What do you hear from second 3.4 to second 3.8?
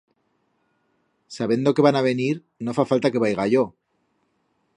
yo.